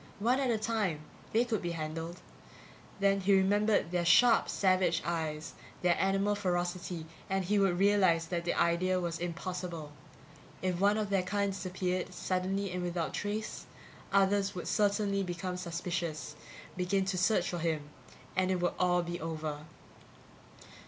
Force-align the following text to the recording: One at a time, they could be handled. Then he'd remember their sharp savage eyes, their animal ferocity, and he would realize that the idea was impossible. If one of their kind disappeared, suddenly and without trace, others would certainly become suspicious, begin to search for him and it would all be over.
One 0.17 0.39
at 0.39 0.49
a 0.49 0.57
time, 0.57 1.01
they 1.31 1.45
could 1.45 1.61
be 1.61 1.73
handled. 1.73 2.21
Then 2.99 3.19
he'd 3.19 3.33
remember 3.35 3.83
their 3.83 4.03
sharp 4.03 4.49
savage 4.49 4.99
eyes, 5.05 5.53
their 5.83 5.95
animal 5.99 6.33
ferocity, 6.33 7.05
and 7.29 7.45
he 7.45 7.59
would 7.59 7.77
realize 7.77 8.25
that 8.29 8.43
the 8.43 8.55
idea 8.55 8.99
was 8.99 9.19
impossible. 9.19 9.91
If 10.63 10.79
one 10.79 10.97
of 10.97 11.11
their 11.11 11.21
kind 11.21 11.51
disappeared, 11.51 12.15
suddenly 12.15 12.71
and 12.71 12.81
without 12.81 13.13
trace, 13.13 13.67
others 14.11 14.55
would 14.55 14.67
certainly 14.67 15.21
become 15.21 15.55
suspicious, 15.55 16.35
begin 16.75 17.05
to 17.05 17.17
search 17.19 17.47
for 17.47 17.59
him 17.59 17.87
and 18.35 18.49
it 18.49 18.59
would 18.59 18.73
all 18.79 19.03
be 19.03 19.21
over. 19.21 19.65